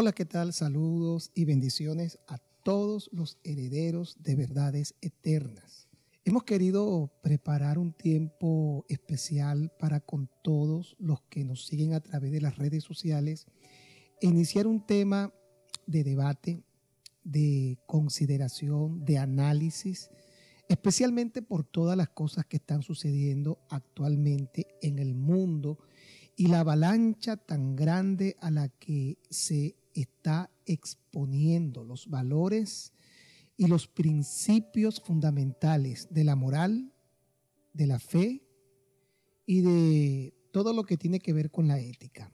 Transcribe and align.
Hola, 0.00 0.12
¿qué 0.12 0.24
tal? 0.24 0.54
Saludos 0.54 1.30
y 1.34 1.44
bendiciones 1.44 2.18
a 2.26 2.38
todos 2.38 3.10
los 3.12 3.36
herederos 3.44 4.16
de 4.22 4.34
verdades 4.34 4.94
eternas. 5.02 5.90
Hemos 6.24 6.44
querido 6.44 7.12
preparar 7.22 7.76
un 7.76 7.92
tiempo 7.92 8.86
especial 8.88 9.70
para 9.78 10.00
con 10.00 10.30
todos 10.42 10.96
los 10.98 11.20
que 11.28 11.44
nos 11.44 11.66
siguen 11.66 11.92
a 11.92 12.00
través 12.00 12.32
de 12.32 12.40
las 12.40 12.56
redes 12.56 12.82
sociales 12.82 13.46
iniciar 14.22 14.66
un 14.66 14.86
tema 14.86 15.34
de 15.86 16.02
debate, 16.02 16.64
de 17.22 17.76
consideración, 17.86 19.04
de 19.04 19.18
análisis, 19.18 20.08
especialmente 20.66 21.42
por 21.42 21.62
todas 21.62 21.94
las 21.94 22.08
cosas 22.08 22.46
que 22.46 22.56
están 22.56 22.80
sucediendo 22.80 23.58
actualmente 23.68 24.66
en 24.80 24.98
el 24.98 25.14
mundo 25.14 25.78
y 26.36 26.46
la 26.46 26.60
avalancha 26.60 27.36
tan 27.36 27.76
grande 27.76 28.38
a 28.40 28.50
la 28.50 28.70
que 28.70 29.18
se 29.28 29.76
está 30.00 30.50
exponiendo 30.66 31.84
los 31.84 32.08
valores 32.08 32.92
y 33.56 33.66
los 33.66 33.86
principios 33.86 35.00
fundamentales 35.00 36.08
de 36.10 36.24
la 36.24 36.36
moral, 36.36 36.92
de 37.72 37.86
la 37.86 37.98
fe 37.98 38.42
y 39.46 39.60
de 39.60 40.34
todo 40.52 40.72
lo 40.72 40.84
que 40.84 40.96
tiene 40.96 41.20
que 41.20 41.32
ver 41.32 41.50
con 41.50 41.68
la 41.68 41.78
ética. 41.78 42.30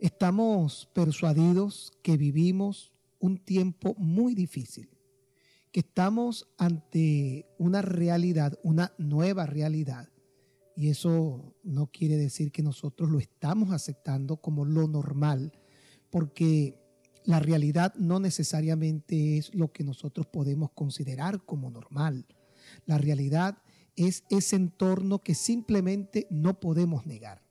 Estamos 0.00 0.88
persuadidos 0.92 1.92
que 2.02 2.16
vivimos 2.16 2.92
un 3.18 3.38
tiempo 3.38 3.94
muy 3.96 4.34
difícil, 4.34 4.90
que 5.72 5.80
estamos 5.80 6.48
ante 6.58 7.46
una 7.58 7.80
realidad, 7.82 8.58
una 8.62 8.92
nueva 8.98 9.46
realidad, 9.46 10.08
y 10.76 10.88
eso 10.88 11.54
no 11.62 11.86
quiere 11.86 12.16
decir 12.16 12.50
que 12.50 12.62
nosotros 12.62 13.10
lo 13.10 13.18
estamos 13.18 13.72
aceptando 13.72 14.38
como 14.38 14.64
lo 14.64 14.88
normal, 14.88 15.52
porque 16.10 16.78
la 17.24 17.38
realidad 17.38 17.94
no 17.94 18.20
necesariamente 18.20 19.38
es 19.38 19.54
lo 19.54 19.72
que 19.72 19.84
nosotros 19.84 20.26
podemos 20.26 20.70
considerar 20.72 21.44
como 21.44 21.70
normal. 21.70 22.26
La 22.86 22.98
realidad 22.98 23.58
es 23.96 24.24
ese 24.30 24.56
entorno 24.56 25.20
que 25.20 25.34
simplemente 25.34 26.26
no 26.30 26.60
podemos 26.60 27.06
negar. 27.06 27.42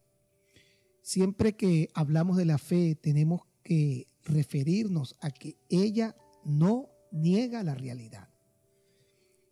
Siempre 1.01 1.55
que 1.55 1.89
hablamos 1.93 2.37
de 2.37 2.45
la 2.45 2.57
fe 2.57 2.95
tenemos 2.95 3.41
que 3.63 4.07
referirnos 4.23 5.15
a 5.21 5.31
que 5.31 5.57
ella 5.69 6.15
no 6.43 6.89
niega 7.11 7.63
la 7.63 7.75
realidad. 7.75 8.29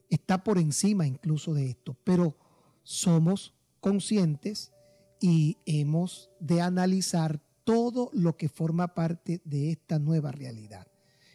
Está 0.10 0.44
por 0.44 0.58
encima 0.58 1.08
incluso 1.08 1.54
de 1.54 1.70
esto, 1.70 1.96
pero 2.04 2.38
somos 2.84 3.54
conscientes 3.82 4.72
y 5.20 5.58
hemos 5.66 6.32
de 6.40 6.62
analizar 6.62 7.42
todo 7.64 8.10
lo 8.14 8.38
que 8.38 8.50
forma 8.50 8.94
parte 8.94 9.42
de 9.44 9.72
esta 9.72 10.00
nueva 10.00 10.32
realidad. 10.32 10.88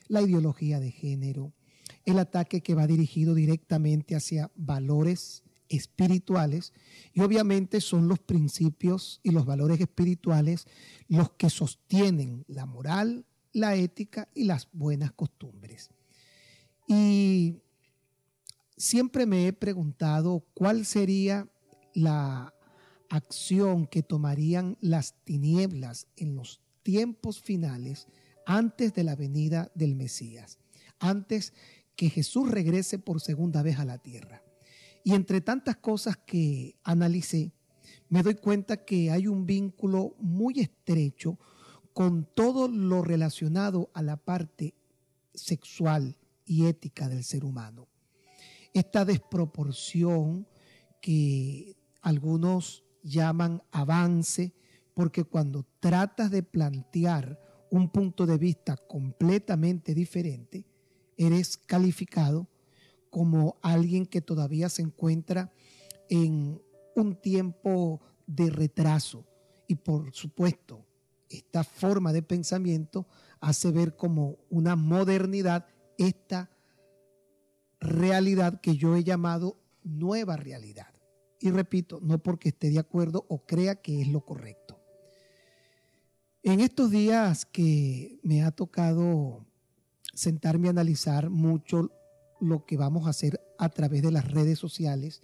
La 0.08 0.22
ideología 0.22 0.80
de 0.80 0.90
género, 0.90 1.52
el 2.04 2.18
ataque 2.18 2.62
que 2.62 2.74
va 2.74 2.86
dirigido 2.86 3.34
directamente 3.34 4.16
hacia 4.16 4.50
valores 4.54 5.42
espirituales 5.68 6.72
y 7.12 7.20
obviamente 7.20 7.80
son 7.80 8.08
los 8.08 8.20
principios 8.20 9.20
y 9.22 9.30
los 9.30 9.44
valores 9.44 9.80
espirituales 9.80 10.66
los 11.08 11.30
que 11.32 11.50
sostienen 11.50 12.44
la 12.46 12.66
moral, 12.66 13.26
la 13.52 13.74
ética 13.74 14.28
y 14.34 14.44
las 14.44 14.68
buenas 14.72 15.12
costumbres. 15.12 15.90
Y 16.86 17.56
siempre 18.76 19.26
me 19.26 19.48
he 19.48 19.52
preguntado 19.52 20.44
cuál 20.54 20.86
sería 20.86 21.48
la 21.96 22.52
acción 23.08 23.86
que 23.86 24.02
tomarían 24.02 24.76
las 24.80 25.14
tinieblas 25.24 26.08
en 26.16 26.36
los 26.36 26.60
tiempos 26.82 27.40
finales 27.40 28.06
antes 28.44 28.92
de 28.92 29.02
la 29.02 29.16
venida 29.16 29.72
del 29.74 29.96
Mesías, 29.96 30.58
antes 30.98 31.54
que 31.96 32.10
Jesús 32.10 32.50
regrese 32.50 32.98
por 32.98 33.22
segunda 33.22 33.62
vez 33.62 33.78
a 33.78 33.86
la 33.86 33.96
tierra. 33.96 34.42
Y 35.04 35.14
entre 35.14 35.40
tantas 35.40 35.76
cosas 35.76 36.18
que 36.18 36.76
analicé, 36.84 37.52
me 38.10 38.22
doy 38.22 38.34
cuenta 38.34 38.84
que 38.84 39.10
hay 39.10 39.26
un 39.26 39.46
vínculo 39.46 40.14
muy 40.18 40.60
estrecho 40.60 41.38
con 41.94 42.28
todo 42.34 42.68
lo 42.68 43.00
relacionado 43.00 43.90
a 43.94 44.02
la 44.02 44.18
parte 44.18 44.74
sexual 45.32 46.18
y 46.44 46.66
ética 46.66 47.08
del 47.08 47.24
ser 47.24 47.42
humano. 47.44 47.88
Esta 48.74 49.06
desproporción 49.06 50.46
que 51.00 51.76
algunos 52.06 52.84
llaman 53.02 53.64
avance, 53.72 54.54
porque 54.94 55.24
cuando 55.24 55.66
tratas 55.80 56.30
de 56.30 56.44
plantear 56.44 57.36
un 57.68 57.88
punto 57.90 58.26
de 58.26 58.38
vista 58.38 58.76
completamente 58.76 59.92
diferente, 59.92 60.64
eres 61.16 61.56
calificado 61.56 62.46
como 63.10 63.56
alguien 63.60 64.06
que 64.06 64.20
todavía 64.20 64.68
se 64.68 64.82
encuentra 64.82 65.50
en 66.08 66.62
un 66.94 67.16
tiempo 67.16 68.00
de 68.24 68.50
retraso. 68.50 69.24
Y 69.66 69.74
por 69.74 70.14
supuesto, 70.14 70.86
esta 71.28 71.64
forma 71.64 72.12
de 72.12 72.22
pensamiento 72.22 73.08
hace 73.40 73.72
ver 73.72 73.96
como 73.96 74.36
una 74.48 74.76
modernidad 74.76 75.66
esta 75.98 76.50
realidad 77.80 78.60
que 78.60 78.76
yo 78.76 78.94
he 78.94 79.02
llamado 79.02 79.56
nueva 79.82 80.36
realidad. 80.36 80.95
Y 81.40 81.50
repito, 81.50 82.00
no 82.02 82.18
porque 82.18 82.50
esté 82.50 82.70
de 82.70 82.78
acuerdo 82.78 83.26
o 83.28 83.44
crea 83.44 83.76
que 83.76 84.00
es 84.00 84.08
lo 84.08 84.24
correcto. 84.24 84.80
En 86.42 86.60
estos 86.60 86.90
días 86.90 87.44
que 87.44 88.20
me 88.22 88.42
ha 88.42 88.52
tocado 88.52 89.44
sentarme 90.14 90.68
a 90.68 90.70
analizar 90.70 91.28
mucho 91.28 91.90
lo 92.40 92.64
que 92.64 92.76
vamos 92.76 93.06
a 93.06 93.10
hacer 93.10 93.40
a 93.58 93.68
través 93.68 94.02
de 94.02 94.12
las 94.12 94.30
redes 94.30 94.58
sociales 94.58 95.22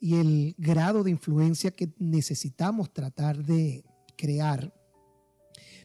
y 0.00 0.16
el 0.16 0.54
grado 0.58 1.04
de 1.04 1.10
influencia 1.10 1.70
que 1.70 1.92
necesitamos 1.98 2.92
tratar 2.92 3.44
de 3.44 3.84
crear, 4.16 4.74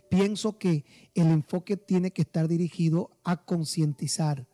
pienso 0.09 0.57
que 0.57 0.85
el 1.13 1.27
enfoque 1.27 1.77
tiene 1.77 2.11
que 2.11 2.23
estar 2.23 2.47
dirigido 2.47 3.17
a 3.23 3.45
concientizar 3.45 4.47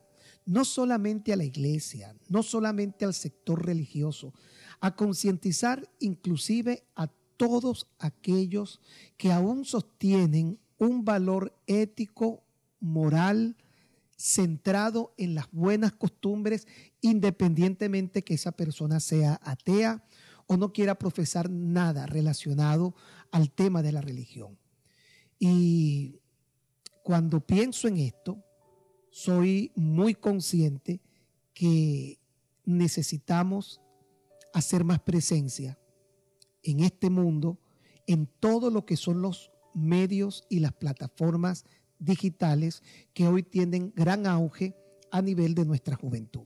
no 0.46 0.66
solamente 0.66 1.32
a 1.32 1.38
la 1.38 1.44
iglesia, 1.44 2.16
no 2.28 2.44
solamente 2.44 3.06
al 3.06 3.14
sector 3.14 3.66
religioso, 3.66 4.34
a 4.81 4.96
concientizar 4.96 5.90
inclusive 6.00 6.84
a 6.96 7.08
todos 7.38 7.88
aquellos 8.00 8.81
que 9.18 9.31
aún 9.31 9.64
sostienen 9.64 10.59
un 10.78 11.06
valor 11.06 11.56
ético, 11.68 12.44
moral, 12.80 13.56
centrado 14.18 15.14
en 15.18 15.36
las 15.36 15.52
buenas 15.52 15.94
costumbres, 15.94 16.68
independientemente 17.02 18.24
que 18.24 18.34
esa 18.34 18.52
persona 18.52 19.00
sea 19.00 19.40
atea 19.44 20.03
o 20.47 20.58
no 20.58 20.74
quiera 20.74 20.96
profesar 20.96 21.50
nada 21.50 22.06
relacionado 22.06 22.96
al 23.31 23.52
tema 23.52 23.81
de 23.81 23.91
la 23.91 24.02
religión. 24.02 24.58
Y 25.40 26.20
cuando 27.03 27.40
pienso 27.40 27.88
en 27.88 27.97
esto, 27.97 28.44
soy 29.09 29.72
muy 29.75 30.14
consciente 30.16 31.02
que 31.53 32.20
necesitamos 32.66 33.81
hacer 34.54 34.84
más 34.84 35.00
presencia 35.00 35.78
en 36.64 36.82
este 36.82 37.10
mundo, 37.10 37.60
en 38.08 38.28
todo 38.40 38.70
lo 38.70 38.86
que 38.86 38.98
son 38.98 39.22
los 39.22 39.52
medios 39.74 40.44
y 40.50 40.60
las 40.60 40.74
plataformas 40.74 41.66
digitales 42.00 42.84
que 43.14 43.28
hoy 43.28 43.44
tienen 43.44 43.94
gran 43.96 44.26
auge 44.26 44.76
a 45.12 45.22
nivel 45.22 45.56
de 45.56 45.66
nuestra 45.66 45.96
juventud. 45.96 46.46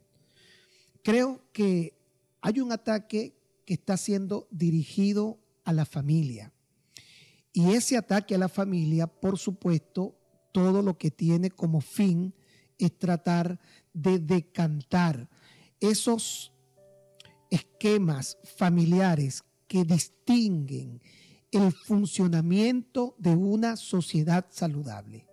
Creo 1.03 1.41
que 1.51 1.97
hay 2.41 2.59
un 2.59 2.71
ataque 2.71 3.37
que 3.65 3.73
está 3.73 3.97
siendo 3.97 4.47
dirigido 4.51 5.39
a 5.63 5.73
la 5.73 5.85
familia. 5.85 6.51
Y 7.53 7.71
ese 7.71 7.97
ataque 7.97 8.35
a 8.35 8.37
la 8.37 8.49
familia, 8.49 9.07
por 9.07 9.37
supuesto, 9.37 10.15
todo 10.51 10.81
lo 10.81 10.97
que 10.97 11.11
tiene 11.11 11.49
como 11.49 11.81
fin 11.81 12.33
es 12.77 12.97
tratar 12.97 13.59
de 13.93 14.19
decantar 14.19 15.29
esos 15.79 16.54
esquemas 17.55 18.37
familiares 18.57 19.43
que 19.67 19.83
distinguen 19.83 21.01
el 21.51 21.71
funcionamiento 21.71 23.15
de 23.17 23.35
una 23.35 23.77
sociedad 23.77 24.45
saludable. 24.49 25.27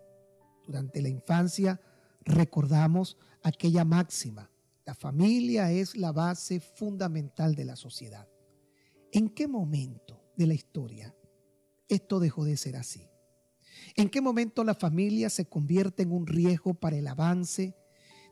Durante 0.66 1.02
la 1.02 1.08
infancia 1.08 1.80
recordamos 2.24 3.16
aquella 3.42 3.84
máxima, 3.84 4.50
la 4.84 4.94
familia 4.94 5.70
es 5.72 5.96
la 5.96 6.12
base 6.12 6.60
fundamental 6.60 7.54
de 7.54 7.64
la 7.64 7.76
sociedad. 7.76 8.28
¿En 9.12 9.28
qué 9.28 9.46
momento 9.46 10.22
de 10.36 10.46
la 10.46 10.54
historia 10.54 11.14
esto 11.88 12.20
dejó 12.20 12.44
de 12.44 12.56
ser 12.56 12.76
así? 12.76 13.08
¿En 13.96 14.08
qué 14.08 14.20
momento 14.20 14.64
la 14.64 14.74
familia 14.74 15.28
se 15.28 15.46
convierte 15.46 16.02
en 16.04 16.12
un 16.12 16.26
riesgo 16.26 16.74
para 16.74 16.96
el 16.96 17.06
avance 17.06 17.74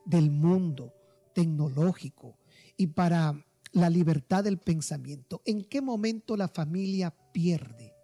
del 0.07 0.31
mundo 0.31 0.95
tecnológico 1.35 2.39
y 2.77 2.89
para 2.89 3.45
la 3.73 3.91
libertad 3.91 4.45
del 4.45 4.59
pensamiento? 4.59 5.43
¿En 5.45 5.65
qué 5.65 5.81
momento 5.81 6.37
la 6.37 6.49
familia 6.49 7.15
pierde 7.33 7.95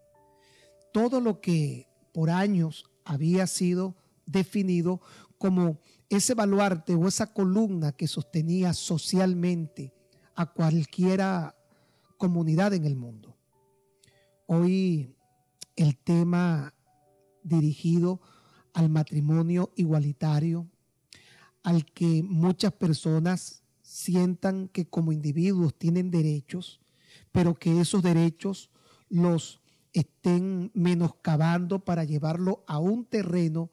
todo 0.93 1.21
lo 1.21 1.41
que 1.41 1.89
por 2.13 2.31
años 2.31 2.87
había 3.05 3.47
sido 3.47 3.97
definido 4.25 5.01
como 5.39 5.79
ese 6.09 6.35
baluarte 6.35 6.95
o 6.95 7.07
esa 7.07 7.33
columna 7.33 7.93
que 7.93 8.07
sostenía 8.07 8.73
socialmente 8.73 9.93
a 10.35 10.47
cualquiera 10.47 11.55
comunidad 12.17 12.73
en 12.75 12.85
el 12.85 12.97
mundo. 12.97 13.37
Hoy 14.47 15.15
el 15.75 15.97
tema 15.99 16.75
dirigido 17.43 18.21
al 18.73 18.89
matrimonio 18.89 19.73
igualitario, 19.77 20.69
al 21.63 21.85
que 21.87 22.23
muchas 22.23 22.73
personas 22.73 23.63
sientan 23.87 24.69
que 24.69 24.87
como 24.87 25.13
individuos 25.13 25.79
tienen 25.79 26.11
derechos, 26.11 26.81
pero 27.31 27.55
que 27.55 27.81
esos 27.81 28.03
derechos 28.03 28.69
los 29.09 29.61
estén 29.93 30.73
menoscabando 30.75 31.85
para 31.85 32.03
llevarlo 32.03 32.65
a 32.67 32.79
un 32.81 33.05
terreno 33.05 33.71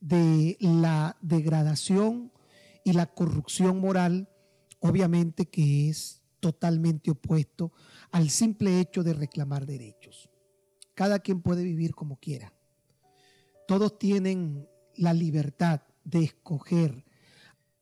de 0.00 0.56
la 0.60 1.16
degradación 1.20 2.32
y 2.84 2.92
la 2.92 3.06
corrupción 3.06 3.80
moral, 3.80 4.28
obviamente 4.78 5.46
que 5.46 5.90
es 5.90 6.22
totalmente 6.38 7.10
opuesto 7.10 7.72
al 8.12 8.30
simple 8.30 8.78
hecho 8.78 9.02
de 9.02 9.12
reclamar 9.12 9.66
derechos. 9.66 10.30
Cada 10.94 11.18
quien 11.18 11.42
puede 11.42 11.64
vivir 11.64 11.96
como 11.96 12.20
quiera. 12.20 12.52
Todos 13.66 13.98
tienen 13.98 14.68
la 14.94 15.12
libertad 15.12 15.82
de 16.04 16.22
escoger 16.22 17.04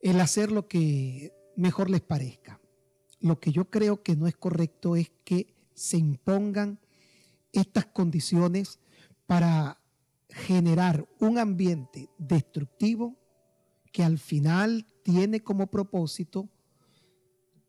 el 0.00 0.20
hacer 0.20 0.52
lo 0.52 0.69
que 0.69 1.35
mejor 1.56 1.91
les 1.91 2.00
parezca. 2.00 2.61
Lo 3.20 3.41
que 3.41 3.50
yo 3.50 3.70
creo 3.70 4.03
que 4.03 4.17
no 4.17 4.26
es 4.26 4.37
correcto 4.37 4.97
es 4.97 5.11
que 5.25 5.55
se 5.75 5.97
impongan 5.97 6.79
estas 7.53 7.87
condiciones 7.87 8.79
para 9.26 9.81
generar 10.29 11.08
un 11.19 11.38
ambiente 11.38 12.11
destructivo 12.19 13.17
que 13.93 14.05
al 14.05 14.19
final 14.19 14.87
tiene 15.03 15.41
como 15.41 15.69
propósito 15.69 16.49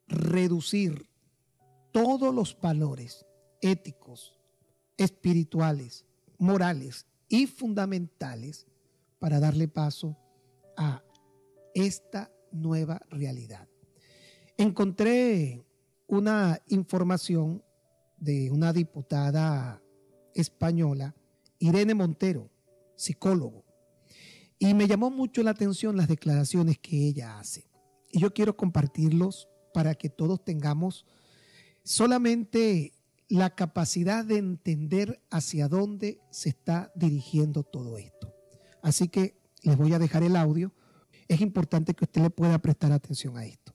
reducir 0.07 1.09
todos 1.91 2.33
los 2.33 2.59
valores 2.59 3.25
éticos, 3.61 4.37
espirituales, 4.97 6.05
morales 6.37 7.05
y 7.29 7.47
fundamentales 7.47 8.67
para 9.19 9.39
darle 9.39 9.67
paso 9.67 10.17
a 10.75 11.01
esta 11.73 12.31
nueva 12.51 13.01
realidad. 13.09 13.67
Encontré 14.57 15.63
una 16.07 16.59
información 16.67 17.63
de 18.17 18.49
una 18.49 18.73
diputada 18.73 19.83
española, 20.33 21.15
Irene 21.59 21.93
Montero, 21.93 22.49
psicólogo, 22.95 23.65
y 24.57 24.73
me 24.73 24.87
llamó 24.87 25.11
mucho 25.11 25.43
la 25.43 25.51
atención 25.51 25.95
las 25.95 26.07
declaraciones 26.07 26.79
que 26.79 27.07
ella 27.07 27.37
hace. 27.37 27.69
Y 28.11 28.19
yo 28.19 28.33
quiero 28.33 28.57
compartirlos 28.57 29.47
para 29.75 29.93
que 29.93 30.09
todos 30.09 30.43
tengamos 30.43 31.05
solamente 31.83 32.93
la 33.29 33.53
capacidad 33.53 34.25
de 34.25 34.37
entender 34.37 35.21
hacia 35.29 35.67
dónde 35.67 36.19
se 36.31 36.49
está 36.49 36.91
dirigiendo 36.95 37.61
todo 37.61 37.99
esto. 37.99 38.33
Así 38.81 39.07
que 39.07 39.37
les 39.61 39.77
voy 39.77 39.93
a 39.93 39.99
dejar 39.99 40.23
el 40.23 40.35
audio. 40.35 40.73
Es 41.27 41.41
importante 41.41 41.93
que 41.93 42.05
usted 42.05 42.21
le 42.21 42.29
pueda 42.31 42.57
prestar 42.57 42.91
atención 42.91 43.37
a 43.37 43.45
esto. 43.45 43.66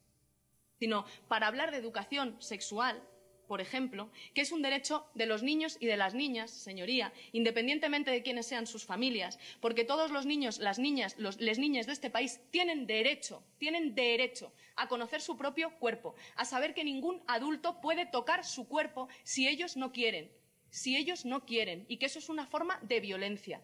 Sino 0.82 1.06
para 1.28 1.46
hablar 1.46 1.70
de 1.70 1.76
educación 1.76 2.34
sexual, 2.40 3.00
por 3.46 3.60
ejemplo, 3.60 4.10
que 4.34 4.40
es 4.40 4.50
un 4.50 4.62
derecho 4.62 5.06
de 5.14 5.26
los 5.26 5.44
niños 5.44 5.76
y 5.78 5.86
de 5.86 5.96
las 5.96 6.12
niñas, 6.12 6.50
señoría, 6.50 7.12
independientemente 7.30 8.10
de 8.10 8.24
quiénes 8.24 8.46
sean 8.46 8.66
sus 8.66 8.84
familias, 8.84 9.38
porque 9.60 9.84
todos 9.84 10.10
los 10.10 10.26
niños, 10.26 10.58
las 10.58 10.80
niñas, 10.80 11.14
los, 11.18 11.40
les 11.40 11.60
niñas 11.60 11.86
de 11.86 11.92
este 11.92 12.10
país 12.10 12.40
tienen 12.50 12.88
derecho, 12.88 13.44
tienen 13.58 13.94
derecho 13.94 14.52
a 14.74 14.88
conocer 14.88 15.20
su 15.20 15.36
propio 15.36 15.70
cuerpo, 15.78 16.16
a 16.34 16.44
saber 16.44 16.74
que 16.74 16.82
ningún 16.82 17.22
adulto 17.28 17.80
puede 17.80 18.04
tocar 18.04 18.44
su 18.44 18.66
cuerpo 18.66 19.06
si 19.22 19.46
ellos 19.46 19.76
no 19.76 19.92
quieren, 19.92 20.32
si 20.68 20.96
ellos 20.96 21.24
no 21.24 21.46
quieren, 21.46 21.84
y 21.86 21.98
que 21.98 22.06
eso 22.06 22.18
es 22.18 22.28
una 22.28 22.48
forma 22.48 22.80
de 22.82 22.98
violencia. 22.98 23.62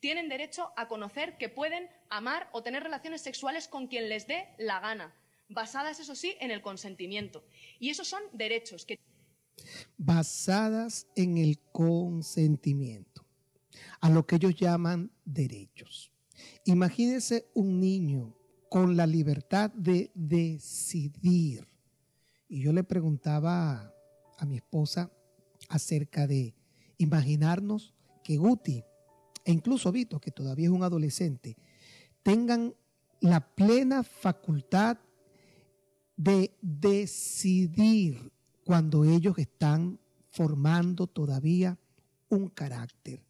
Tienen 0.00 0.28
derecho 0.28 0.72
a 0.76 0.88
conocer 0.88 1.38
que 1.38 1.48
pueden 1.48 1.88
amar 2.10 2.48
o 2.50 2.64
tener 2.64 2.82
relaciones 2.82 3.22
sexuales 3.22 3.68
con 3.68 3.86
quien 3.86 4.08
les 4.08 4.26
dé 4.26 4.48
la 4.58 4.80
gana, 4.80 5.14
basadas, 5.48 6.00
eso 6.00 6.14
sí, 6.14 6.36
en 6.40 6.50
el 6.50 6.62
consentimiento. 6.62 7.44
Y 7.78 7.90
esos 7.90 8.08
son 8.08 8.22
derechos 8.32 8.84
que 8.84 8.98
basadas 9.96 11.06
en 11.16 11.38
el 11.38 11.58
consentimiento, 11.72 13.24
a 14.00 14.10
lo 14.10 14.26
que 14.26 14.36
ellos 14.36 14.54
llaman 14.54 15.10
derechos. 15.24 16.12
Imagínense 16.64 17.48
un 17.54 17.80
niño 17.80 18.36
con 18.68 18.96
la 18.96 19.06
libertad 19.06 19.70
de 19.70 20.10
decidir. 20.14 21.66
Y 22.48 22.62
yo 22.62 22.72
le 22.72 22.84
preguntaba 22.84 23.92
a 24.38 24.44
mi 24.44 24.56
esposa 24.56 25.10
acerca 25.68 26.26
de 26.26 26.54
imaginarnos 26.98 27.94
que 28.22 28.36
Guti 28.36 28.84
e 29.44 29.52
incluso 29.52 29.92
Vito, 29.92 30.20
que 30.20 30.30
todavía 30.30 30.66
es 30.66 30.72
un 30.72 30.82
adolescente, 30.82 31.56
tengan 32.22 32.74
la 33.20 33.54
plena 33.54 34.02
facultad 34.02 34.98
de 36.16 36.56
decidir 36.60 38.32
cuando 38.64 39.04
ellos 39.04 39.38
están 39.38 39.98
formando 40.30 41.06
todavía 41.06 41.78
un 42.28 42.48
carácter, 42.48 43.22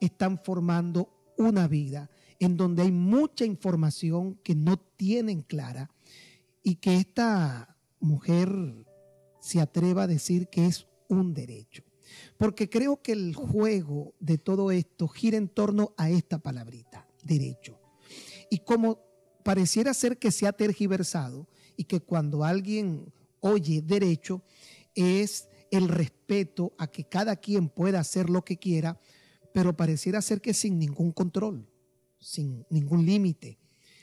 están 0.00 0.38
formando 0.38 1.08
una 1.38 1.66
vida 1.68 2.10
en 2.38 2.56
donde 2.56 2.82
hay 2.82 2.92
mucha 2.92 3.44
información 3.44 4.34
que 4.42 4.54
no 4.54 4.76
tienen 4.76 5.42
clara 5.42 5.90
y 6.62 6.76
que 6.76 6.96
esta 6.96 7.76
mujer 8.00 8.50
se 9.40 9.60
atreva 9.60 10.04
a 10.04 10.06
decir 10.06 10.48
que 10.48 10.66
es 10.66 10.86
un 11.08 11.34
derecho. 11.34 11.82
Porque 12.36 12.68
creo 12.68 13.00
que 13.02 13.12
el 13.12 13.34
juego 13.34 14.14
de 14.20 14.38
todo 14.38 14.70
esto 14.70 15.08
gira 15.08 15.36
en 15.36 15.48
torno 15.48 15.94
a 15.96 16.10
esta 16.10 16.38
palabrita, 16.38 17.08
derecho. 17.22 17.78
Y 18.50 18.58
como 18.58 19.00
pareciera 19.42 19.94
ser 19.94 20.18
que 20.18 20.30
se 20.30 20.46
ha 20.46 20.52
tergiversado 20.52 21.48
y 21.76 21.84
que 21.84 22.00
cuando 22.00 22.44
alguien 22.44 23.12
oye 23.40 23.82
derecho, 23.82 24.42
es 24.94 25.48
el 25.70 25.88
respeto 25.88 26.72
a 26.78 26.86
que 26.86 27.04
cada 27.04 27.36
quien 27.36 27.68
pueda 27.68 28.00
hacer 28.00 28.30
lo 28.30 28.44
que 28.44 28.58
quiera, 28.58 28.98
pero 29.52 29.76
pareciera 29.76 30.22
ser 30.22 30.40
que 30.40 30.54
sin 30.54 30.78
ningún 30.78 31.12
control, 31.12 31.68
sin 32.18 32.64
ningún 32.70 33.04
límite, 33.04 33.58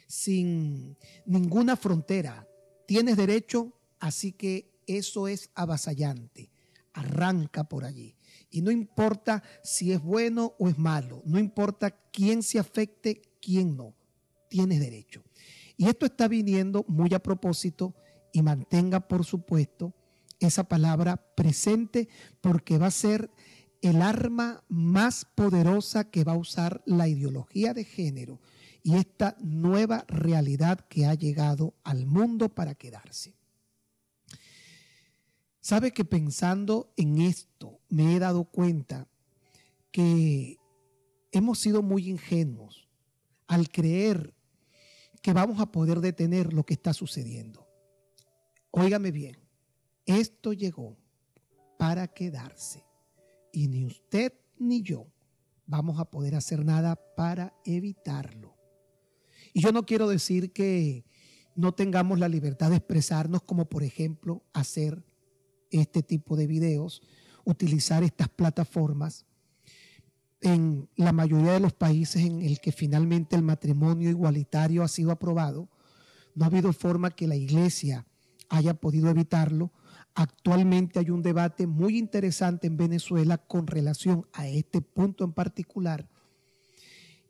sin 0.08 0.98
ninguna 1.26 1.76
frontera. 1.76 2.48
Tienes 2.86 3.18
derecho, 3.18 3.74
así 4.00 4.34
que 4.34 4.72
eso 4.86 5.28
es 5.28 5.50
avasallante. 5.56 6.52
Arranca 6.94 7.64
por 7.64 7.86
allí. 7.86 8.18
Y 8.50 8.62
no 8.62 8.70
importa 8.70 9.42
si 9.64 9.94
es 9.94 10.02
bueno 10.02 10.56
o 10.60 10.68
es 10.68 10.78
malo, 10.78 11.22
no 11.26 11.40
importa 11.40 11.90
quién 12.12 12.44
se 12.44 12.60
afecte, 12.60 13.22
quién 13.42 13.78
no. 13.78 13.96
Tienes 14.50 14.82
derecho. 14.82 15.24
Y 15.82 15.88
esto 15.88 16.06
está 16.06 16.28
viniendo 16.28 16.86
muy 16.88 17.12
a 17.16 17.24
propósito 17.24 17.96
y 18.32 18.44
mantenga, 18.44 19.00
por 19.00 19.26
supuesto, 19.26 19.96
esa 20.40 20.66
palabra 20.66 21.18
presente 21.36 22.08
porque 22.40 22.78
va 22.78 22.86
a 22.86 22.92
ser 22.92 23.32
el 23.82 24.04
arma 24.04 24.64
más 24.70 25.26
poderosa 25.26 26.12
que 26.12 26.24
va 26.24 26.34
a 26.34 26.38
usar 26.38 26.84
la 26.86 27.08
ideología 27.08 27.74
de 27.74 27.84
género 27.84 28.40
y 28.84 28.94
esta 28.94 29.36
nueva 29.40 30.06
realidad 30.08 30.82
que 30.82 31.08
ha 31.08 31.16
llegado 31.16 31.74
al 31.84 32.06
mundo 32.06 32.50
para 32.50 32.76
quedarse. 32.76 33.34
Sabe 35.62 35.94
que 35.94 36.06
pensando 36.06 36.94
en 36.96 37.18
esto 37.22 37.80
me 37.90 38.16
he 38.16 38.20
dado 38.20 38.44
cuenta 38.44 39.08
que 39.92 40.60
hemos 41.32 41.58
sido 41.58 41.82
muy 41.82 42.08
ingenuos 42.08 42.88
al 43.48 43.72
creer 43.72 44.36
que 45.22 45.34
vamos 45.34 45.60
a 45.60 45.72
poder 45.72 46.00
detener 46.00 46.54
lo 46.54 46.66
que 46.66 46.74
está 46.74 46.94
sucediendo. 46.94 47.68
Óigame 48.72 49.12
bien, 49.12 49.38
esto 50.06 50.54
llegó 50.54 50.98
para 51.78 52.08
quedarse 52.08 52.86
y 53.52 53.68
ni 53.68 53.86
usted 53.86 54.34
ni 54.58 54.82
yo 54.82 55.08
vamos 55.66 56.00
a 56.00 56.06
poder 56.06 56.36
hacer 56.36 56.66
nada 56.66 56.96
para 57.16 57.54
evitarlo. 57.66 58.58
Y 59.54 59.62
yo 59.62 59.72
no 59.72 59.86
quiero 59.86 60.08
decir 60.08 60.54
que 60.54 61.06
no 61.56 61.74
tengamos 61.74 62.20
la 62.20 62.30
libertad 62.30 62.70
de 62.70 62.78
expresarnos 62.78 63.44
como 63.44 63.66
por 63.66 63.84
ejemplo 63.84 64.44
hacer 64.54 65.04
este 65.70 66.04
tipo 66.04 66.36
de 66.36 66.48
videos, 66.48 67.02
utilizar 67.46 68.04
estas 68.04 68.30
plataformas. 68.30 69.26
En 70.42 70.90
la 70.96 71.12
mayoría 71.12 71.54
de 71.54 71.60
los 71.60 71.74
países 71.74 72.24
en 72.24 72.42
el 72.42 72.60
que 72.60 72.72
finalmente 72.72 73.36
el 73.36 73.44
matrimonio 73.44 74.10
igualitario 74.10 74.84
ha 74.84 74.88
sido 74.88 75.12
aprobado, 75.12 75.70
no 76.34 76.46
ha 76.46 76.48
habido 76.48 76.74
forma 76.74 77.12
que 77.12 77.28
la 77.28 77.36
iglesia 77.36 78.08
haya 78.50 78.74
podido 78.74 79.10
evitarlo. 79.10 79.72
Actualmente 80.14 81.00
hay 81.00 81.10
un 81.10 81.22
debate 81.22 81.68
muy 81.68 81.98
interesante 81.98 82.68
en 82.68 82.76
Venezuela 82.76 83.38
con 83.38 83.68
relación 83.68 84.26
a 84.34 84.48
este 84.48 84.82
punto 84.82 85.24
en 85.24 85.34
particular. 85.34 86.10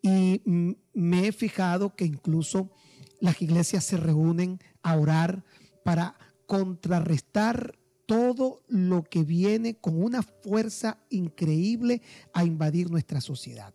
Y 0.01 0.41
mm, 0.45 0.71
me 0.93 1.27
he 1.27 1.31
fijado 1.31 1.95
que 1.95 2.05
incluso 2.05 2.71
las 3.19 3.41
iglesias 3.41 3.83
se 3.83 3.97
reúnen 3.97 4.59
a 4.81 4.95
orar 4.95 5.43
para 5.83 6.15
contrarrestar 6.47 7.77
todo 8.11 8.61
lo 8.67 9.03
que 9.03 9.23
viene 9.23 9.75
con 9.75 10.03
una 10.03 10.21
fuerza 10.21 10.97
increíble 11.09 12.01
a 12.33 12.43
invadir 12.43 12.91
nuestra 12.91 13.21
sociedad. 13.21 13.73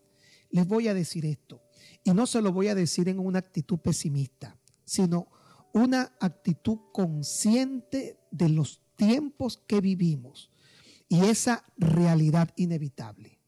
Les 0.50 0.69
voy 0.69 0.88
a 0.88 0.93
decir 0.93 1.25
esto, 1.25 1.62
y 2.05 2.11
no 2.11 2.26
se 2.26 2.43
lo 2.43 2.52
voy 2.52 2.69
a 2.69 2.75
decir 2.75 3.09
en 3.09 3.19
una 3.19 3.38
actitud 3.38 3.78
pesimista, 3.78 4.55
sino 4.85 5.28
una 5.73 6.12
actitud 6.21 6.81
consciente 6.93 8.19
de 8.31 8.50
los 8.50 8.83
tiempos 8.95 9.57
que 9.66 9.81
vivimos 9.81 10.50
y 11.09 11.21
esa 11.21 11.64
realidad 11.78 12.50
inevitable. 12.57 13.40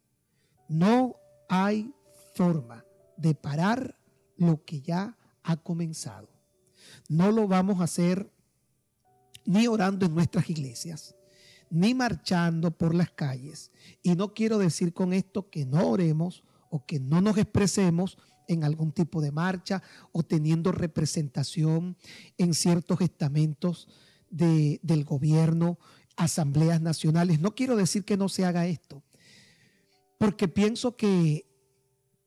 No 0.70 1.16
hay 1.50 1.92
forma 2.34 2.82
de 3.18 3.34
parar 3.34 3.98
lo 4.38 4.64
que 4.64 4.80
ya 4.80 5.18
ha 5.42 5.56
comenzado. 5.58 6.30
No 7.10 7.30
lo 7.30 7.46
vamos 7.46 7.82
a 7.82 7.84
hacer 7.84 8.32
ni 9.48 9.66
orando 9.66 10.04
en 10.04 10.14
nuestras 10.14 10.50
iglesias, 10.50 11.14
ni 11.70 11.94
marchando 11.94 12.70
por 12.70 12.94
las 12.94 13.10
calles. 13.10 13.72
Y 14.02 14.14
no 14.14 14.34
quiero 14.34 14.58
decir 14.58 14.92
con 14.92 15.14
esto 15.14 15.48
que 15.48 15.64
no 15.64 15.88
oremos 15.88 16.44
o 16.68 16.84
que 16.84 17.00
no 17.00 17.22
nos 17.22 17.38
expresemos 17.38 18.18
en 18.46 18.62
algún 18.62 18.92
tipo 18.92 19.22
de 19.22 19.32
marcha 19.32 19.82
o 20.12 20.22
teniendo 20.22 20.70
representación 20.70 21.96
en 22.36 22.52
ciertos 22.52 23.00
estamentos 23.00 23.88
del 24.28 25.04
gobierno, 25.04 25.78
asambleas 26.16 26.82
nacionales. 26.82 27.40
No 27.40 27.54
quiero 27.54 27.74
decir 27.74 28.04
que 28.04 28.18
no 28.18 28.28
se 28.28 28.44
haga 28.44 28.66
esto, 28.66 29.02
porque 30.18 30.46
pienso 30.46 30.94
que 30.94 31.46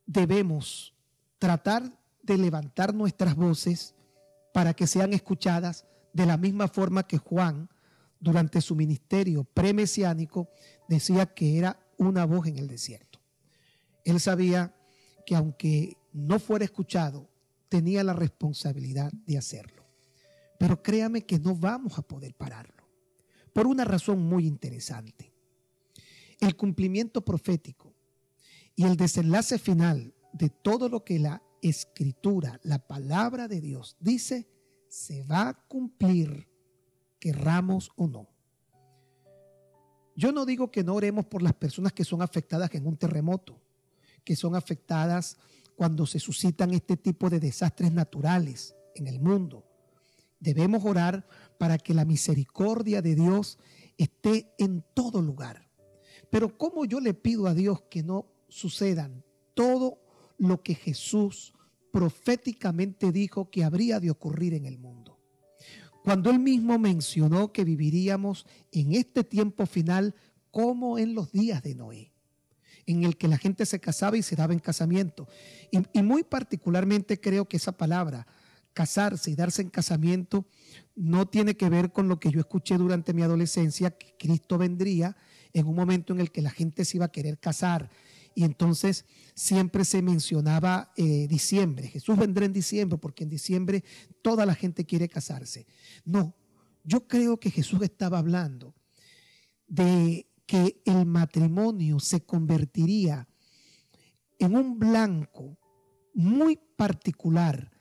debemos 0.07 0.95
tratar 1.37 1.99
de 2.23 2.39
levantar 2.39 2.95
nuestras 2.95 3.35
voces 3.35 3.93
para 4.55 4.73
que 4.73 4.87
sean 4.87 5.13
escuchadas 5.13 5.85
de 6.13 6.25
la 6.25 6.37
misma 6.37 6.67
forma 6.67 7.07
que 7.07 7.17
Juan, 7.17 7.69
durante 8.19 8.61
su 8.61 8.75
ministerio 8.75 9.43
premesiánico, 9.43 10.49
decía 10.87 11.25
que 11.25 11.57
era 11.57 11.79
una 11.97 12.25
voz 12.25 12.47
en 12.47 12.57
el 12.57 12.67
desierto. 12.67 13.19
Él 14.03 14.19
sabía 14.19 14.75
que 15.25 15.35
aunque 15.35 15.97
no 16.13 16.39
fuera 16.39 16.65
escuchado, 16.65 17.29
tenía 17.69 18.03
la 18.03 18.13
responsabilidad 18.13 19.11
de 19.25 19.37
hacerlo. 19.37 19.85
Pero 20.59 20.83
créame 20.83 21.25
que 21.25 21.39
no 21.39 21.55
vamos 21.55 21.97
a 21.97 22.01
poder 22.01 22.35
pararlo, 22.35 22.83
por 23.53 23.65
una 23.65 23.85
razón 23.85 24.21
muy 24.21 24.45
interesante. 24.45 25.31
El 26.39 26.55
cumplimiento 26.55 27.23
profético 27.23 27.93
y 28.75 28.83
el 28.83 28.97
desenlace 28.97 29.57
final 29.57 30.13
de 30.33 30.49
todo 30.49 30.89
lo 30.89 31.03
que 31.03 31.19
la 31.19 31.41
escritura, 31.61 32.59
la 32.63 32.79
palabra 32.79 33.47
de 33.47 33.61
Dios 33.61 33.95
dice, 33.99 34.47
se 34.91 35.23
va 35.23 35.47
a 35.47 35.53
cumplir, 35.53 36.49
querramos 37.17 37.91
o 37.95 38.07
no. 38.07 38.27
Yo 40.17 40.33
no 40.33 40.45
digo 40.45 40.69
que 40.69 40.83
no 40.83 40.95
oremos 40.95 41.25
por 41.27 41.41
las 41.41 41.53
personas 41.53 41.93
que 41.93 42.03
son 42.03 42.21
afectadas 42.21 42.75
en 42.75 42.85
un 42.85 42.97
terremoto, 42.97 43.57
que 44.25 44.35
son 44.35 44.53
afectadas 44.53 45.37
cuando 45.77 46.05
se 46.05 46.19
suscitan 46.19 46.73
este 46.73 46.97
tipo 46.97 47.29
de 47.29 47.39
desastres 47.39 47.93
naturales 47.93 48.75
en 48.93 49.07
el 49.07 49.21
mundo. 49.21 49.65
Debemos 50.41 50.83
orar 50.83 51.25
para 51.57 51.77
que 51.77 51.93
la 51.93 52.03
misericordia 52.03 53.01
de 53.01 53.15
Dios 53.15 53.59
esté 53.97 54.53
en 54.57 54.83
todo 54.93 55.21
lugar. 55.21 55.69
Pero 56.29 56.57
¿cómo 56.57 56.83
yo 56.83 56.99
le 56.99 57.13
pido 57.13 57.47
a 57.47 57.53
Dios 57.53 57.83
que 57.89 58.03
no 58.03 58.25
sucedan 58.49 59.23
todo 59.53 59.99
lo 60.37 60.61
que 60.61 60.75
Jesús 60.75 61.53
proféticamente 61.91 63.11
dijo 63.11 63.49
que 63.49 63.63
habría 63.63 63.99
de 63.99 64.09
ocurrir 64.09 64.53
en 64.53 64.65
el 64.65 64.77
mundo. 64.77 65.19
Cuando 66.03 66.31
él 66.31 66.39
mismo 66.39 66.79
mencionó 66.79 67.51
que 67.51 67.63
viviríamos 67.63 68.47
en 68.71 68.93
este 68.93 69.23
tiempo 69.23 69.65
final 69.65 70.15
como 70.49 70.97
en 70.97 71.13
los 71.13 71.31
días 71.31 71.61
de 71.61 71.75
Noé, 71.75 72.11
en 72.87 73.03
el 73.03 73.17
que 73.17 73.27
la 73.27 73.37
gente 73.37 73.65
se 73.65 73.79
casaba 73.79 74.17
y 74.17 74.23
se 74.23 74.35
daba 74.35 74.53
en 74.53 74.59
casamiento. 74.59 75.27
Y, 75.69 76.01
muy 76.01 76.23
particularmente 76.23 77.19
creo 77.19 77.47
que 77.47 77.57
esa 77.57 77.73
palabra, 77.73 78.25
casarse 78.73 79.29
y 79.29 79.35
darse 79.35 79.61
en 79.61 79.69
casamiento, 79.69 80.45
no 80.95 81.27
tiene 81.27 81.55
que 81.55 81.69
ver 81.69 81.91
con 81.91 82.07
lo 82.07 82.19
que 82.19 82.31
yo 82.31 82.39
escuché 82.39 82.77
durante 82.77 83.13
mi 83.13 83.21
adolescencia, 83.21 83.91
que 83.91 84.15
Cristo 84.17 84.57
vendría 84.57 85.15
en 85.53 85.67
un 85.67 85.75
momento 85.75 86.13
en 86.13 86.21
el 86.21 86.31
que 86.31 86.41
la 86.41 86.49
gente 86.49 86.83
se 86.83 86.97
iba 86.97 87.05
a 87.05 87.11
querer 87.11 87.37
casar 87.37 87.89
y 88.35 88.43
entonces 88.43 89.05
siempre 89.35 89.85
se 89.85 90.01
mencionaba 90.01 90.91
eh, 90.95 91.27
diciembre. 91.27 91.87
Jesús 91.87 92.17
vendrá 92.17 92.45
en 92.45 92.53
diciembre 92.53 92.97
porque 92.97 93.23
en 93.23 93.29
diciembre 93.29 93.83
toda 94.21 94.45
la 94.45 94.55
gente 94.55 94.85
quiere 94.85 95.09
casarse. 95.09 95.67
No, 96.05 96.35
yo 96.83 97.07
creo 97.07 97.39
que 97.39 97.51
Jesús 97.51 97.81
estaba 97.81 98.19
hablando 98.19 98.73
de 99.67 100.27
que 100.45 100.81
el 100.85 101.05
matrimonio 101.05 101.99
se 101.99 102.21
convertiría 102.25 103.27
en 104.39 104.55
un 104.55 104.79
blanco 104.79 105.57
muy 106.13 106.59
particular 106.75 107.71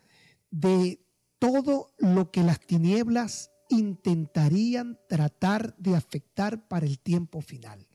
de 0.50 1.00
todo 1.38 1.95
lo 1.99 2.30
que 2.30 2.42
las 2.42 2.61
tinieblas 2.61 3.50
intentarían 3.71 4.99
tratar 5.09 5.75
de 5.78 5.97
afectar 5.97 6.69
para 6.69 6.87
el 6.87 6.99
tiempo 6.99 7.40
final 7.40 7.89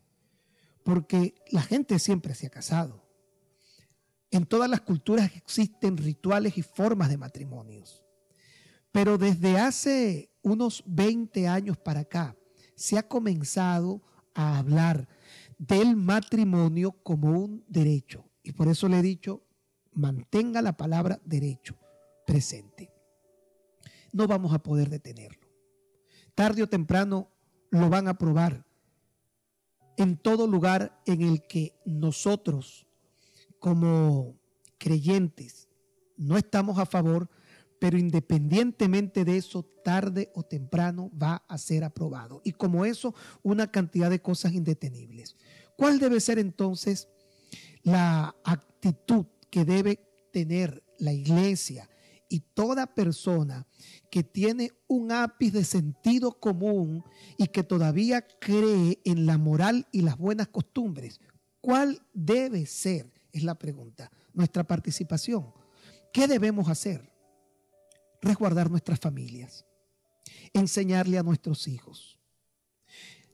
porque 0.85 1.33
la 1.49 1.63
gente 1.63 1.97
siempre 1.97 2.35
se 2.35 2.45
ha 2.45 2.51
casado. 2.51 3.03
En 4.29 4.45
todas 4.45 4.69
las 4.69 4.81
culturas 4.81 5.35
existen 5.35 5.97
rituales 5.97 6.59
y 6.59 6.61
formas 6.61 7.09
de 7.09 7.17
matrimonios. 7.17 8.03
Pero 8.91 9.17
desde 9.17 9.57
hace 9.57 10.29
unos 10.43 10.83
20 10.85 11.47
años 11.47 11.75
para 11.77 12.01
acá 12.01 12.37
se 12.75 12.99
ha 12.99 13.07
comenzado 13.07 14.03
a 14.35 14.59
hablar 14.59 15.07
del 15.57 15.95
matrimonio 15.95 16.91
como 16.91 17.31
un 17.31 17.65
derecho. 17.67 18.29
Y 18.43 18.51
por 18.51 18.67
eso 18.67 18.87
le 18.87 18.99
he 18.99 19.01
dicho, 19.01 19.43
mantenga 19.91 20.61
la 20.61 20.77
palabra 20.77 21.19
derecho 21.25 21.75
presente. 22.27 22.93
No 24.13 24.27
vamos 24.27 24.53
a 24.53 24.59
poder 24.59 24.89
detenerlo. 24.91 25.47
Tarde 26.35 26.61
o 26.61 26.69
temprano 26.69 27.31
lo 27.71 27.89
van 27.89 28.07
a 28.07 28.11
aprobar 28.11 28.67
en 29.97 30.17
todo 30.17 30.47
lugar 30.47 31.01
en 31.05 31.21
el 31.21 31.41
que 31.47 31.73
nosotros 31.85 32.87
como 33.59 34.37
creyentes 34.77 35.67
no 36.17 36.37
estamos 36.37 36.77
a 36.79 36.85
favor, 36.85 37.29
pero 37.79 37.97
independientemente 37.97 39.25
de 39.25 39.37
eso, 39.37 39.63
tarde 39.83 40.31
o 40.33 40.43
temprano 40.43 41.11
va 41.21 41.43
a 41.47 41.57
ser 41.57 41.83
aprobado. 41.83 42.41
Y 42.43 42.53
como 42.53 42.85
eso, 42.85 43.13
una 43.43 43.71
cantidad 43.71 44.09
de 44.09 44.21
cosas 44.21 44.53
indetenibles. 44.53 45.35
¿Cuál 45.77 45.99
debe 45.99 46.19
ser 46.19 46.39
entonces 46.39 47.09
la 47.83 48.35
actitud 48.43 49.25
que 49.49 49.65
debe 49.65 49.99
tener 50.31 50.83
la 50.99 51.13
iglesia 51.13 51.89
y 52.29 52.39
toda 52.39 52.93
persona 52.93 53.67
que 54.09 54.23
tiene 54.23 54.71
un 54.87 55.11
ápice 55.11 55.59
de 55.59 55.63
sentido 55.63 56.39
común 56.39 57.03
y 57.37 57.47
que 57.47 57.63
todavía 57.63 58.25
cree 58.39 58.99
en 59.05 59.25
la 59.25 59.37
moral 59.37 59.87
y 59.91 60.01
las 60.01 60.17
buenas 60.17 60.47
costumbres. 60.47 61.19
¿Cuál 61.61 62.01
debe 62.13 62.65
ser? 62.65 63.11
Es 63.31 63.43
la 63.43 63.55
pregunta. 63.55 64.11
Nuestra 64.33 64.63
participación. 64.63 65.53
¿Qué 66.13 66.27
debemos 66.27 66.69
hacer? 66.69 67.11
Resguardar 68.21 68.69
nuestras 68.69 68.99
familias. 68.99 69.65
Enseñarle 70.53 71.17
a 71.17 71.23
nuestros 71.23 71.67
hijos. 71.67 72.19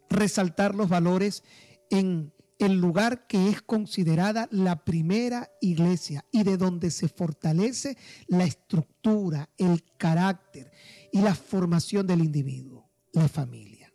Resaltar 0.09 0.75
los 0.75 0.89
valores 0.89 1.43
en 1.89 2.33
el 2.61 2.75
lugar 2.75 3.25
que 3.25 3.49
es 3.49 3.61
considerada 3.63 4.47
la 4.51 4.85
primera 4.85 5.49
iglesia 5.61 6.25
y 6.31 6.43
de 6.43 6.57
donde 6.57 6.91
se 6.91 7.07
fortalece 7.07 7.97
la 8.27 8.43
estructura, 8.43 9.49
el 9.57 9.83
carácter 9.97 10.71
y 11.11 11.21
la 11.21 11.33
formación 11.33 12.05
del 12.05 12.21
individuo, 12.21 12.87
la 13.13 13.27
familia. 13.27 13.91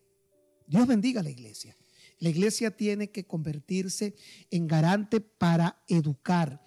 Dios 0.67 0.85
bendiga 0.89 1.21
a 1.21 1.23
la 1.23 1.31
iglesia. 1.31 1.77
La 2.19 2.29
iglesia 2.29 2.77
tiene 2.77 3.11
que 3.13 3.25
convertirse 3.25 4.17
en 4.51 4.67
garante 4.67 5.21
para 5.21 5.85
educar 5.87 6.61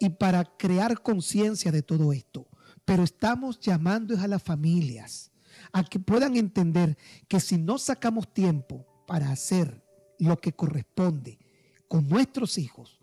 y 0.00 0.08
para 0.08 0.56
crear 0.56 1.02
conciencia 1.02 1.70
de 1.70 1.82
todo 1.82 2.14
esto. 2.14 2.48
Pero 2.86 3.02
estamos 3.02 3.60
llamando 3.60 4.18
a 4.18 4.26
las 4.26 4.42
familias 4.42 5.32
a 5.72 5.84
que 5.84 5.98
puedan 5.98 6.36
entender 6.36 6.96
que 7.28 7.40
si 7.40 7.58
no 7.58 7.76
sacamos 7.76 8.32
tiempo 8.32 8.86
para 9.06 9.30
hacer 9.30 9.84
lo 10.18 10.38
que 10.38 10.52
corresponde 10.52 11.41
con 11.92 12.08
nuestros 12.08 12.56
hijos, 12.56 12.98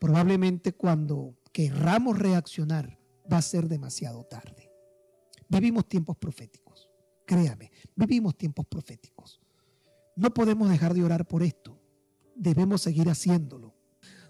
probablemente 0.00 0.72
cuando 0.72 1.36
querramos 1.52 2.18
reaccionar 2.18 2.98
va 3.32 3.36
a 3.36 3.42
ser 3.42 3.68
demasiado 3.68 4.24
tarde. 4.24 4.68
Vivimos 5.48 5.86
tiempos 5.86 6.16
proféticos, 6.16 6.90
créame, 7.24 7.70
vivimos 7.94 8.36
tiempos 8.36 8.66
proféticos. 8.66 9.40
No 10.16 10.34
podemos 10.34 10.68
dejar 10.68 10.92
de 10.92 11.04
orar 11.04 11.28
por 11.28 11.44
esto, 11.44 11.80
debemos 12.34 12.82
seguir 12.82 13.08
haciéndolo. 13.08 13.76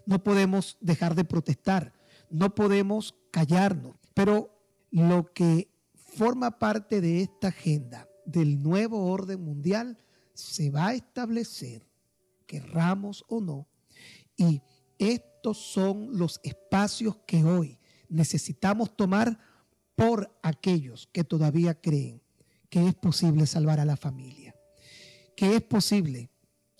No 0.05 0.23
podemos 0.23 0.77
dejar 0.79 1.15
de 1.15 1.25
protestar, 1.25 1.91
no 2.29 2.53
podemos 2.53 3.15
callarnos. 3.31 3.95
Pero 4.13 4.61
lo 4.91 5.33
que 5.33 5.71
forma 5.95 6.59
parte 6.59 7.01
de 7.01 7.21
esta 7.21 7.47
agenda 7.47 8.07
del 8.27 8.61
nuevo 8.61 9.11
orden 9.11 9.43
mundial 9.43 9.97
se 10.35 10.69
va 10.69 10.89
a 10.89 10.93
establecer, 10.93 11.87
querramos 12.45 13.25
o 13.27 13.41
no, 13.41 13.67
y 14.37 14.61
estos 14.99 15.57
son 15.57 16.17
los 16.17 16.39
espacios 16.43 17.17
que 17.25 17.43
hoy 17.43 17.79
necesitamos 18.09 18.95
tomar 18.95 19.39
por 19.95 20.37
aquellos 20.43 21.09
que 21.11 21.23
todavía 21.23 21.79
creen 21.81 22.21
que 22.69 22.87
es 22.87 22.95
posible 22.95 23.47
salvar 23.47 23.79
a 23.79 23.85
la 23.85 23.97
familia, 23.97 24.55
que 25.35 25.55
es 25.55 25.61
posible 25.61 26.29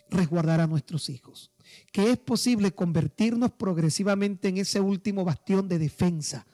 resguardar 0.09 0.61
a 0.61 0.67
nuestros 0.67 1.09
hijos, 1.09 1.51
que 1.91 2.11
es 2.11 2.17
posible 2.17 2.73
convertirnos 2.73 3.51
progresivamente 3.51 4.49
en 4.49 4.57
ese 4.57 4.79
último 4.79 5.25
bastión 5.25 5.67
de 5.67 5.79
defensa 5.79 6.45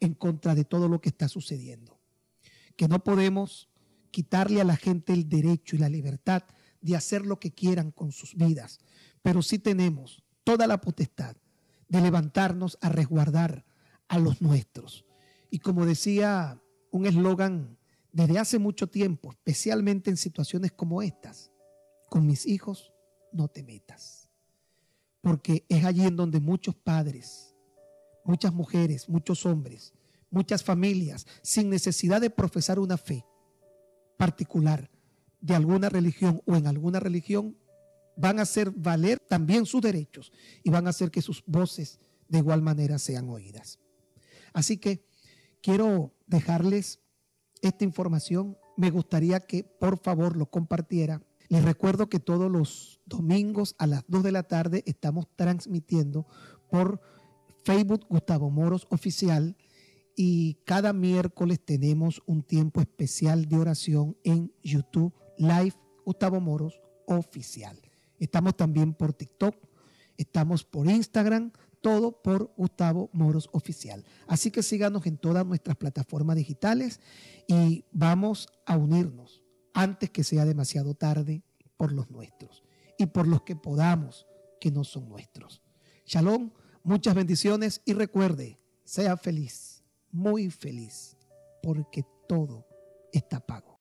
en 0.00 0.14
contra 0.14 0.54
de 0.54 0.64
todo 0.64 0.88
lo 0.88 1.00
que 1.00 1.08
está 1.08 1.28
sucediendo, 1.28 1.98
que 2.76 2.88
no 2.88 3.02
podemos 3.02 3.68
quitarle 4.10 4.60
a 4.60 4.64
la 4.64 4.76
gente 4.76 5.12
el 5.12 5.28
derecho 5.28 5.76
y 5.76 5.78
la 5.78 5.88
libertad 5.88 6.42
de 6.80 6.96
hacer 6.96 7.26
lo 7.26 7.38
que 7.38 7.52
quieran 7.52 7.90
con 7.90 8.12
sus 8.12 8.34
vidas, 8.34 8.80
pero 9.22 9.42
sí 9.42 9.58
tenemos 9.58 10.22
toda 10.44 10.66
la 10.66 10.80
potestad 10.80 11.36
de 11.88 12.00
levantarnos 12.00 12.78
a 12.80 12.88
resguardar 12.88 13.64
a 14.08 14.18
los 14.18 14.40
nuestros. 14.40 15.04
Y 15.50 15.58
como 15.58 15.86
decía 15.86 16.60
un 16.90 17.06
eslogan 17.06 17.78
desde 18.12 18.38
hace 18.38 18.58
mucho 18.58 18.88
tiempo, 18.88 19.30
especialmente 19.30 20.10
en 20.10 20.16
situaciones 20.16 20.72
como 20.72 21.02
estas, 21.02 21.50
con 22.08 22.26
mis 22.26 22.46
hijos 22.46 22.92
no 23.32 23.48
te 23.48 23.62
metas. 23.62 24.28
Porque 25.20 25.64
es 25.68 25.84
allí 25.84 26.06
en 26.06 26.16
donde 26.16 26.40
muchos 26.40 26.74
padres, 26.74 27.54
muchas 28.24 28.52
mujeres, 28.52 29.08
muchos 29.08 29.44
hombres, 29.46 29.94
muchas 30.30 30.62
familias, 30.62 31.26
sin 31.42 31.68
necesidad 31.68 32.20
de 32.20 32.30
profesar 32.30 32.78
una 32.78 32.96
fe 32.96 33.24
particular 34.16 34.90
de 35.40 35.54
alguna 35.54 35.88
religión 35.88 36.42
o 36.46 36.56
en 36.56 36.66
alguna 36.66 37.00
religión, 37.00 37.56
van 38.20 38.38
a 38.38 38.42
hacer 38.42 38.70
valer 38.70 39.18
también 39.18 39.66
sus 39.66 39.80
derechos 39.80 40.32
y 40.62 40.70
van 40.70 40.86
a 40.86 40.90
hacer 40.90 41.10
que 41.10 41.22
sus 41.22 41.42
voces 41.46 41.98
de 42.28 42.38
igual 42.38 42.62
manera 42.62 42.98
sean 42.98 43.28
oídas. 43.28 43.78
Así 44.52 44.76
que 44.76 45.04
quiero 45.62 46.14
dejarles 46.26 47.00
esta 47.62 47.84
información. 47.84 48.56
Me 48.76 48.90
gustaría 48.90 49.40
que 49.40 49.64
por 49.64 49.98
favor 49.98 50.36
lo 50.36 50.46
compartiera. 50.46 51.22
Les 51.48 51.64
recuerdo 51.64 52.08
que 52.08 52.20
todos 52.20 52.50
los 52.50 53.00
domingos 53.06 53.74
a 53.78 53.86
las 53.86 54.04
2 54.06 54.22
de 54.22 54.32
la 54.32 54.44
tarde 54.44 54.82
estamos 54.86 55.26
transmitiendo 55.34 56.26
por 56.70 57.00
Facebook 57.64 58.06
Gustavo 58.08 58.50
Moros 58.50 58.86
Oficial 58.90 59.56
y 60.14 60.54
cada 60.64 60.92
miércoles 60.92 61.60
tenemos 61.64 62.22
un 62.26 62.42
tiempo 62.42 62.80
especial 62.80 63.46
de 63.46 63.56
oración 63.56 64.16
en 64.22 64.52
YouTube 64.62 65.14
Live 65.38 65.74
Gustavo 66.04 66.40
Moros 66.40 66.80
Oficial. 67.06 67.89
Estamos 68.20 68.56
también 68.56 68.94
por 68.94 69.12
TikTok, 69.12 69.56
estamos 70.16 70.62
por 70.62 70.88
Instagram, 70.88 71.50
todo 71.80 72.22
por 72.22 72.52
Gustavo 72.56 73.10
Moros 73.12 73.48
Oficial. 73.52 74.04
Así 74.28 74.50
que 74.50 74.62
síganos 74.62 75.06
en 75.06 75.16
todas 75.16 75.44
nuestras 75.46 75.76
plataformas 75.76 76.36
digitales 76.36 77.00
y 77.48 77.84
vamos 77.90 78.48
a 78.66 78.76
unirnos 78.76 79.42
antes 79.72 80.10
que 80.10 80.22
sea 80.22 80.44
demasiado 80.44 80.94
tarde 80.94 81.42
por 81.76 81.92
los 81.92 82.10
nuestros 82.10 82.62
y 82.98 83.06
por 83.06 83.26
los 83.26 83.42
que 83.42 83.56
podamos 83.56 84.26
que 84.60 84.70
no 84.70 84.84
son 84.84 85.08
nuestros. 85.08 85.62
Shalom, 86.04 86.50
muchas 86.82 87.14
bendiciones 87.14 87.80
y 87.84 87.94
recuerde, 87.94 88.60
sea 88.84 89.16
feliz, 89.16 89.82
muy 90.10 90.50
feliz, 90.50 91.16
porque 91.62 92.04
todo 92.28 92.66
está 93.12 93.40
pago. 93.40 93.68